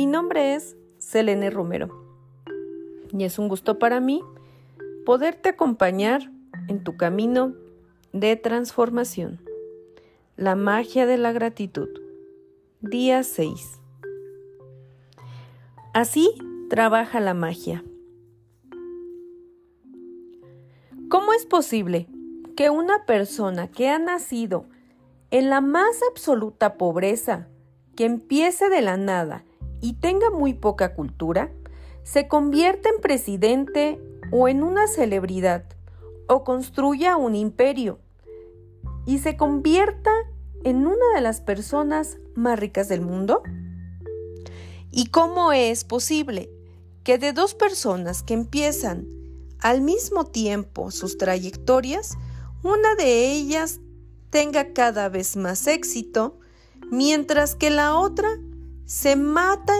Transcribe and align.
Mi 0.00 0.06
nombre 0.06 0.54
es 0.54 0.78
Selene 0.96 1.50
Romero 1.50 1.90
y 3.12 3.24
es 3.24 3.38
un 3.38 3.48
gusto 3.48 3.78
para 3.78 4.00
mí 4.00 4.22
poderte 5.04 5.50
acompañar 5.50 6.32
en 6.68 6.82
tu 6.82 6.96
camino 6.96 7.52
de 8.14 8.34
transformación. 8.36 9.44
La 10.38 10.56
magia 10.56 11.04
de 11.04 11.18
la 11.18 11.32
gratitud. 11.32 11.90
Día 12.80 13.22
6. 13.22 13.78
Así 15.92 16.32
trabaja 16.70 17.20
la 17.20 17.34
magia. 17.34 17.84
¿Cómo 21.10 21.34
es 21.34 21.44
posible 21.44 22.08
que 22.56 22.70
una 22.70 23.04
persona 23.04 23.68
que 23.68 23.90
ha 23.90 23.98
nacido 23.98 24.64
en 25.30 25.50
la 25.50 25.60
más 25.60 26.00
absoluta 26.10 26.78
pobreza, 26.78 27.48
que 27.96 28.06
empiece 28.06 28.70
de 28.70 28.80
la 28.80 28.96
nada 28.96 29.44
y 29.80 29.94
tenga 29.94 30.30
muy 30.30 30.54
poca 30.54 30.94
cultura, 30.94 31.50
se 32.02 32.28
convierta 32.28 32.88
en 32.88 33.00
presidente 33.00 34.00
o 34.30 34.48
en 34.48 34.62
una 34.62 34.86
celebridad 34.86 35.64
o 36.28 36.44
construya 36.44 37.16
un 37.16 37.34
imperio 37.34 37.98
y 39.06 39.18
se 39.18 39.36
convierta 39.36 40.10
en 40.64 40.86
una 40.86 41.14
de 41.14 41.20
las 41.20 41.40
personas 41.40 42.18
más 42.34 42.58
ricas 42.58 42.88
del 42.88 43.00
mundo? 43.00 43.42
¿Y 44.90 45.06
cómo 45.06 45.52
es 45.52 45.84
posible 45.84 46.50
que 47.04 47.18
de 47.18 47.32
dos 47.32 47.54
personas 47.54 48.22
que 48.22 48.34
empiezan 48.34 49.06
al 49.60 49.80
mismo 49.80 50.24
tiempo 50.24 50.90
sus 50.90 51.18
trayectorias, 51.18 52.16
una 52.62 52.94
de 52.94 53.32
ellas 53.32 53.80
tenga 54.30 54.72
cada 54.72 55.08
vez 55.08 55.36
más 55.36 55.66
éxito, 55.66 56.38
mientras 56.90 57.54
que 57.54 57.70
la 57.70 57.96
otra 57.96 58.28
se 58.90 59.14
mata 59.14 59.72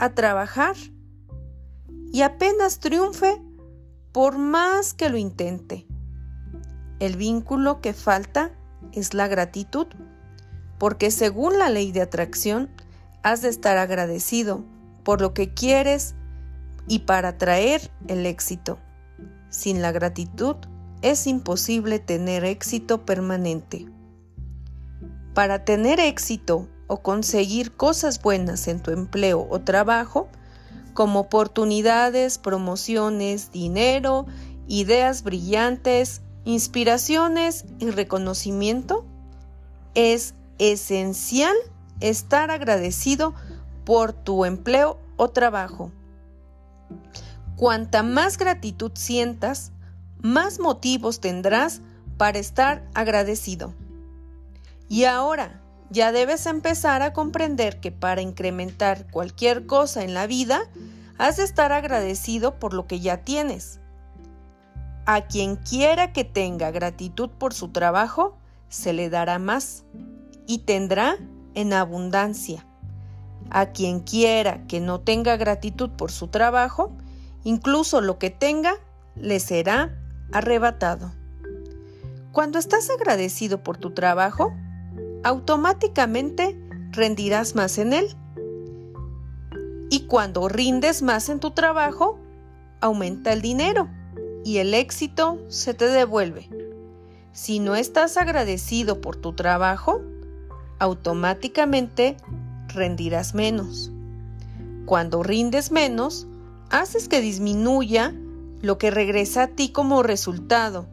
a 0.00 0.10
trabajar 0.16 0.74
y 2.12 2.22
apenas 2.22 2.80
triunfe 2.80 3.40
por 4.10 4.36
más 4.36 4.94
que 4.94 5.10
lo 5.10 5.16
intente. 5.16 5.86
El 6.98 7.16
vínculo 7.16 7.80
que 7.80 7.92
falta 7.92 8.50
es 8.90 9.14
la 9.14 9.28
gratitud, 9.28 9.86
porque 10.76 11.12
según 11.12 11.56
la 11.60 11.68
ley 11.68 11.92
de 11.92 12.00
atracción, 12.02 12.68
has 13.22 13.42
de 13.42 13.48
estar 13.48 13.78
agradecido 13.78 14.64
por 15.04 15.20
lo 15.20 15.32
que 15.32 15.54
quieres 15.54 16.16
y 16.88 17.00
para 17.00 17.38
traer 17.38 17.92
el 18.08 18.26
éxito. 18.26 18.80
Sin 19.50 19.82
la 19.82 19.92
gratitud 19.92 20.56
es 21.00 21.28
imposible 21.28 22.00
tener 22.00 22.44
éxito 22.44 23.06
permanente. 23.06 23.86
Para 25.32 25.64
tener 25.64 26.00
éxito 26.00 26.68
o 26.86 26.98
conseguir 26.98 27.72
cosas 27.72 28.20
buenas 28.22 28.68
en 28.68 28.80
tu 28.80 28.90
empleo 28.90 29.46
o 29.50 29.60
trabajo, 29.60 30.28
como 30.94 31.20
oportunidades, 31.20 32.38
promociones, 32.38 33.52
dinero, 33.52 34.26
ideas 34.66 35.22
brillantes, 35.22 36.22
inspiraciones 36.44 37.64
y 37.78 37.90
reconocimiento, 37.90 39.04
es 39.94 40.34
esencial 40.58 41.54
estar 42.00 42.50
agradecido 42.50 43.34
por 43.84 44.12
tu 44.12 44.44
empleo 44.44 44.98
o 45.16 45.28
trabajo. 45.28 45.90
Cuanta 47.56 48.02
más 48.02 48.38
gratitud 48.38 48.92
sientas, 48.94 49.72
más 50.22 50.58
motivos 50.60 51.20
tendrás 51.20 51.80
para 52.16 52.38
estar 52.38 52.86
agradecido. 52.94 53.74
Y 54.88 55.04
ahora 55.04 55.62
ya 55.90 56.12
debes 56.12 56.46
empezar 56.46 57.02
a 57.02 57.12
comprender 57.12 57.80
que 57.80 57.92
para 57.92 58.20
incrementar 58.20 59.10
cualquier 59.10 59.66
cosa 59.66 60.02
en 60.02 60.14
la 60.14 60.26
vida, 60.26 60.62
has 61.18 61.36
de 61.36 61.44
estar 61.44 61.72
agradecido 61.72 62.58
por 62.58 62.74
lo 62.74 62.86
que 62.86 63.00
ya 63.00 63.18
tienes. 63.18 63.80
A 65.06 65.22
quien 65.22 65.56
quiera 65.56 66.12
que 66.12 66.24
tenga 66.24 66.70
gratitud 66.70 67.30
por 67.30 67.54
su 67.54 67.68
trabajo, 67.68 68.36
se 68.68 68.92
le 68.92 69.08
dará 69.08 69.38
más 69.38 69.84
y 70.46 70.58
tendrá 70.58 71.16
en 71.54 71.72
abundancia. 71.72 72.66
A 73.50 73.66
quien 73.66 74.00
quiera 74.00 74.66
que 74.66 74.80
no 74.80 75.00
tenga 75.00 75.36
gratitud 75.36 75.90
por 75.90 76.10
su 76.10 76.28
trabajo, 76.28 76.92
incluso 77.44 78.00
lo 78.00 78.18
que 78.18 78.30
tenga, 78.30 78.74
le 79.14 79.38
será 79.38 79.96
arrebatado. 80.32 81.12
Cuando 82.32 82.58
estás 82.58 82.90
agradecido 82.90 83.62
por 83.62 83.78
tu 83.78 83.92
trabajo, 83.92 84.52
automáticamente 85.26 86.56
rendirás 86.92 87.56
más 87.56 87.78
en 87.78 87.92
él. 87.92 88.16
Y 89.90 90.06
cuando 90.06 90.48
rindes 90.48 91.02
más 91.02 91.28
en 91.28 91.40
tu 91.40 91.50
trabajo, 91.50 92.16
aumenta 92.80 93.32
el 93.32 93.42
dinero 93.42 93.88
y 94.44 94.58
el 94.58 94.72
éxito 94.72 95.40
se 95.48 95.74
te 95.74 95.88
devuelve. 95.88 96.48
Si 97.32 97.58
no 97.58 97.74
estás 97.74 98.16
agradecido 98.16 99.00
por 99.00 99.16
tu 99.16 99.32
trabajo, 99.32 100.00
automáticamente 100.78 102.16
rendirás 102.68 103.34
menos. 103.34 103.90
Cuando 104.84 105.24
rindes 105.24 105.72
menos, 105.72 106.28
haces 106.70 107.08
que 107.08 107.20
disminuya 107.20 108.14
lo 108.62 108.78
que 108.78 108.92
regresa 108.92 109.42
a 109.42 109.48
ti 109.48 109.70
como 109.70 110.04
resultado. 110.04 110.86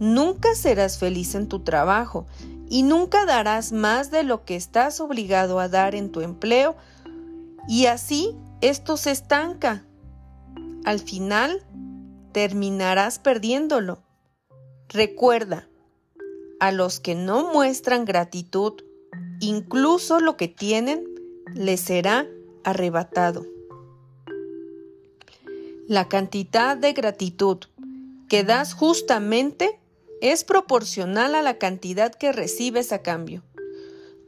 Nunca 0.00 0.56
serás 0.56 0.98
feliz 0.98 1.36
en 1.36 1.46
tu 1.46 1.60
trabajo 1.60 2.26
y 2.68 2.82
nunca 2.82 3.24
darás 3.26 3.72
más 3.72 4.10
de 4.10 4.22
lo 4.22 4.44
que 4.44 4.56
estás 4.56 5.00
obligado 5.00 5.60
a 5.60 5.68
dar 5.68 5.94
en 5.94 6.10
tu 6.10 6.20
empleo 6.20 6.76
y 7.68 7.86
así 7.86 8.34
esto 8.60 8.96
se 8.96 9.10
estanca. 9.10 9.84
Al 10.84 11.00
final 11.00 11.62
terminarás 12.32 13.18
perdiéndolo. 13.18 14.02
Recuerda, 14.88 15.68
a 16.60 16.72
los 16.72 17.00
que 17.00 17.14
no 17.14 17.52
muestran 17.52 18.04
gratitud, 18.04 18.74
incluso 19.40 20.20
lo 20.20 20.36
que 20.36 20.48
tienen, 20.48 21.04
les 21.54 21.80
será 21.80 22.26
arrebatado. 22.64 23.46
La 25.86 26.08
cantidad 26.08 26.76
de 26.76 26.92
gratitud 26.92 27.58
que 28.28 28.42
das 28.42 28.74
justamente 28.74 29.78
es 30.20 30.44
proporcional 30.44 31.34
a 31.34 31.42
la 31.42 31.58
cantidad 31.58 32.14
que 32.14 32.32
recibes 32.32 32.92
a 32.92 33.02
cambio. 33.02 33.42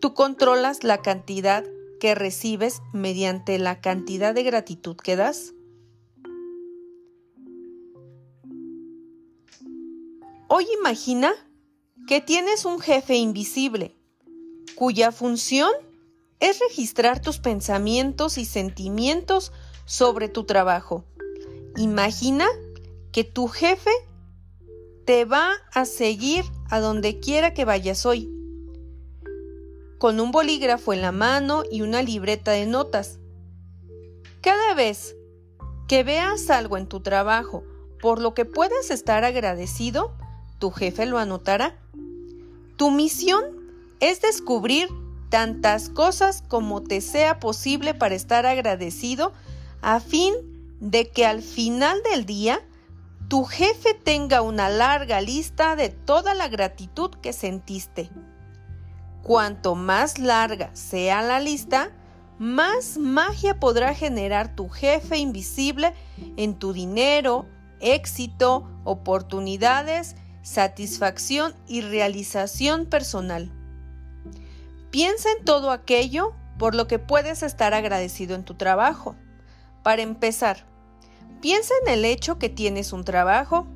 Tú 0.00 0.14
controlas 0.14 0.84
la 0.84 0.98
cantidad 0.98 1.64
que 1.98 2.14
recibes 2.14 2.80
mediante 2.92 3.58
la 3.58 3.80
cantidad 3.80 4.34
de 4.34 4.42
gratitud 4.42 4.96
que 4.96 5.16
das. 5.16 5.54
Hoy 10.48 10.66
imagina 10.78 11.32
que 12.06 12.20
tienes 12.20 12.64
un 12.64 12.80
jefe 12.80 13.16
invisible, 13.16 13.94
cuya 14.76 15.12
función 15.12 15.70
es 16.40 16.58
registrar 16.60 17.20
tus 17.20 17.38
pensamientos 17.38 18.38
y 18.38 18.44
sentimientos 18.44 19.52
sobre 19.84 20.28
tu 20.28 20.44
trabajo. 20.44 21.04
Imagina 21.76 22.46
que 23.12 23.24
tu 23.24 23.48
jefe 23.48 23.90
te 25.08 25.24
va 25.24 25.52
a 25.72 25.86
seguir 25.86 26.44
a 26.68 26.80
donde 26.80 27.18
quiera 27.18 27.54
que 27.54 27.64
vayas 27.64 28.04
hoy, 28.04 28.28
con 29.96 30.20
un 30.20 30.32
bolígrafo 30.32 30.92
en 30.92 31.00
la 31.00 31.12
mano 31.12 31.62
y 31.72 31.80
una 31.80 32.02
libreta 32.02 32.50
de 32.50 32.66
notas. 32.66 33.18
Cada 34.42 34.74
vez 34.74 35.16
que 35.88 36.02
veas 36.02 36.50
algo 36.50 36.76
en 36.76 36.86
tu 36.88 37.00
trabajo 37.00 37.64
por 38.02 38.20
lo 38.20 38.34
que 38.34 38.44
puedas 38.44 38.90
estar 38.90 39.24
agradecido, 39.24 40.12
tu 40.58 40.70
jefe 40.72 41.06
lo 41.06 41.16
anotará. 41.16 41.78
Tu 42.76 42.90
misión 42.90 43.44
es 44.00 44.20
descubrir 44.20 44.90
tantas 45.30 45.88
cosas 45.88 46.44
como 46.48 46.82
te 46.82 47.00
sea 47.00 47.40
posible 47.40 47.94
para 47.94 48.14
estar 48.14 48.44
agradecido 48.44 49.32
a 49.80 50.00
fin 50.00 50.34
de 50.80 51.08
que 51.08 51.24
al 51.24 51.40
final 51.40 51.98
del 52.12 52.26
día 52.26 52.60
tu 53.28 53.44
jefe 53.44 53.92
tenga 53.92 54.40
una 54.40 54.70
larga 54.70 55.20
lista 55.20 55.76
de 55.76 55.90
toda 55.90 56.32
la 56.32 56.48
gratitud 56.48 57.10
que 57.10 57.34
sentiste. 57.34 58.10
Cuanto 59.22 59.74
más 59.74 60.18
larga 60.18 60.70
sea 60.74 61.20
la 61.20 61.38
lista, 61.38 61.90
más 62.38 62.96
magia 62.96 63.60
podrá 63.60 63.94
generar 63.94 64.54
tu 64.54 64.70
jefe 64.70 65.18
invisible 65.18 65.92
en 66.38 66.54
tu 66.54 66.72
dinero, 66.72 67.44
éxito, 67.80 68.66
oportunidades, 68.84 70.16
satisfacción 70.40 71.54
y 71.66 71.82
realización 71.82 72.86
personal. 72.86 73.52
Piensa 74.90 75.28
en 75.36 75.44
todo 75.44 75.70
aquello 75.70 76.32
por 76.58 76.74
lo 76.74 76.88
que 76.88 76.98
puedes 76.98 77.42
estar 77.42 77.74
agradecido 77.74 78.34
en 78.34 78.44
tu 78.44 78.54
trabajo. 78.54 79.16
Para 79.82 80.00
empezar, 80.00 80.64
Piensa 81.40 81.72
en 81.82 81.92
el 81.92 82.04
hecho 82.04 82.38
que 82.38 82.48
tienes 82.48 82.92
un 82.92 83.04
trabajo. 83.04 83.66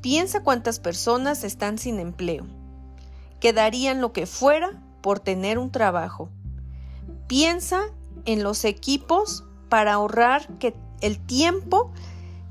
Piensa 0.00 0.42
cuántas 0.42 0.80
personas 0.80 1.44
están 1.44 1.78
sin 1.78 2.00
empleo. 2.00 2.46
Quedarían 3.38 4.00
lo 4.00 4.12
que 4.12 4.26
fuera 4.26 4.82
por 5.02 5.20
tener 5.20 5.58
un 5.58 5.70
trabajo. 5.70 6.30
Piensa 7.26 7.82
en 8.24 8.42
los 8.42 8.64
equipos 8.64 9.44
para 9.68 9.94
ahorrar 9.94 10.58
que 10.58 10.74
el 11.00 11.18
tiempo 11.18 11.92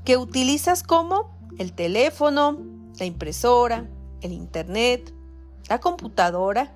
que 0.04 0.16
utilizas 0.16 0.82
como 0.82 1.30
el 1.58 1.72
teléfono, 1.72 2.58
la 2.98 3.04
impresora, 3.06 3.86
el 4.20 4.32
internet, 4.32 5.12
la 5.68 5.80
computadora. 5.80 6.72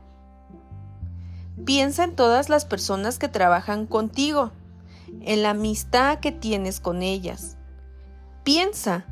Piensa 1.64 2.04
en 2.04 2.16
todas 2.16 2.48
las 2.48 2.64
personas 2.64 3.18
que 3.18 3.28
trabajan 3.28 3.86
contigo, 3.86 4.50
en 5.22 5.42
la 5.42 5.50
amistad 5.50 6.20
que 6.20 6.32
tienes 6.32 6.80
con 6.80 7.02
ellas. 7.02 7.56
Piensa 8.42 9.04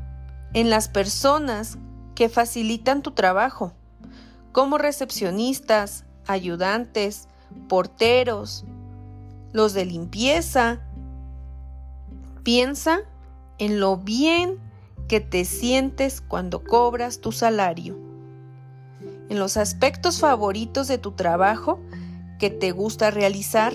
en 0.53 0.69
las 0.69 0.87
personas 0.87 1.77
que 2.15 2.29
facilitan 2.29 3.01
tu 3.01 3.11
trabajo, 3.11 3.73
como 4.51 4.77
recepcionistas, 4.77 6.05
ayudantes, 6.27 7.27
porteros, 7.67 8.65
los 9.51 9.73
de 9.73 9.85
limpieza. 9.85 10.81
Piensa 12.43 12.99
en 13.57 13.79
lo 13.79 13.97
bien 13.97 14.59
que 15.07 15.19
te 15.19 15.45
sientes 15.45 16.21
cuando 16.21 16.63
cobras 16.63 17.19
tu 17.19 17.31
salario, 17.31 17.97
en 19.29 19.39
los 19.39 19.57
aspectos 19.57 20.19
favoritos 20.19 20.87
de 20.87 20.97
tu 20.97 21.11
trabajo 21.11 21.79
que 22.39 22.49
te 22.49 22.71
gusta 22.71 23.11
realizar. 23.11 23.73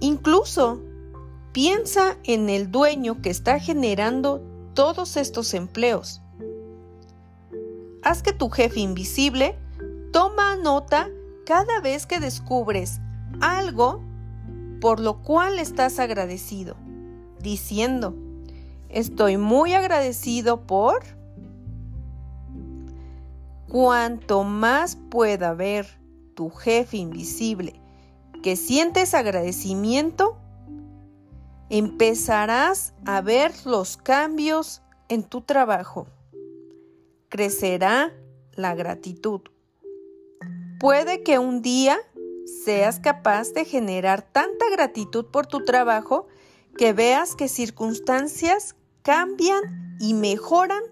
Incluso 0.00 0.80
piensa 1.52 2.16
en 2.24 2.48
el 2.48 2.70
dueño 2.70 3.20
que 3.20 3.30
está 3.30 3.58
generando 3.58 4.42
todos 4.74 5.16
estos 5.16 5.52
empleos. 5.52 6.22
Haz 8.02 8.22
que 8.22 8.32
tu 8.32 8.48
jefe 8.48 8.80
invisible 8.80 9.58
toma 10.10 10.56
nota 10.56 11.10
cada 11.44 11.80
vez 11.80 12.06
que 12.06 12.18
descubres 12.18 13.00
algo 13.40 14.02
por 14.80 14.98
lo 15.00 15.22
cual 15.22 15.58
estás 15.58 15.98
agradecido, 15.98 16.76
diciendo, 17.38 18.14
estoy 18.88 19.36
muy 19.36 19.74
agradecido 19.74 20.66
por... 20.66 21.00
Cuanto 23.68 24.42
más 24.42 24.96
pueda 24.96 25.54
ver 25.54 25.86
tu 26.34 26.50
jefe 26.50 26.96
invisible 26.96 27.79
que 28.42 28.56
sientes 28.56 29.14
agradecimiento, 29.14 30.36
empezarás 31.68 32.94
a 33.06 33.20
ver 33.20 33.52
los 33.64 33.96
cambios 33.96 34.82
en 35.08 35.22
tu 35.22 35.42
trabajo. 35.42 36.06
Crecerá 37.28 38.12
la 38.52 38.74
gratitud. 38.74 39.42
Puede 40.78 41.22
que 41.22 41.38
un 41.38 41.62
día 41.62 41.98
seas 42.64 42.98
capaz 42.98 43.52
de 43.52 43.64
generar 43.64 44.22
tanta 44.22 44.68
gratitud 44.70 45.26
por 45.26 45.46
tu 45.46 45.64
trabajo 45.64 46.26
que 46.76 46.92
veas 46.92 47.36
que 47.36 47.48
circunstancias 47.48 48.74
cambian 49.02 49.96
y 50.00 50.14
mejoran 50.14 50.82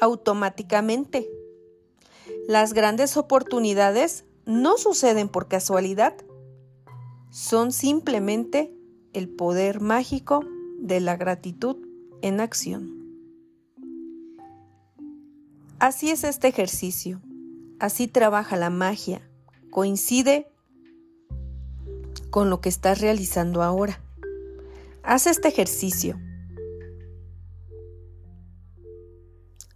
automáticamente. 0.00 1.28
Las 2.46 2.72
grandes 2.72 3.16
oportunidades 3.16 4.24
no 4.44 4.76
suceden 4.76 5.28
por 5.28 5.48
casualidad, 5.48 6.14
son 7.30 7.72
simplemente 7.72 8.74
el 9.12 9.28
poder 9.28 9.80
mágico 9.80 10.44
de 10.78 11.00
la 11.00 11.16
gratitud 11.16 11.76
en 12.22 12.40
acción. 12.40 13.00
Así 15.78 16.10
es 16.10 16.24
este 16.24 16.48
ejercicio, 16.48 17.20
así 17.78 18.06
trabaja 18.06 18.56
la 18.56 18.68
magia, 18.68 19.22
coincide 19.70 20.52
con 22.30 22.50
lo 22.50 22.60
que 22.60 22.68
estás 22.68 23.00
realizando 23.00 23.62
ahora. 23.62 24.00
Haz 25.02 25.26
este 25.26 25.48
ejercicio. 25.48 26.20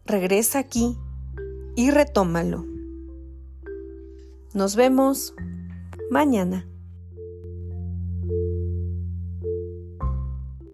Regresa 0.04 0.58
aquí 0.58 0.98
y 1.76 1.90
retómalo. 1.90 2.66
Nos 4.52 4.76
vemos 4.76 5.34
mañana. 6.10 6.68